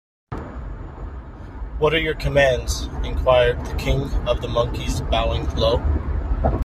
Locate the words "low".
5.55-5.77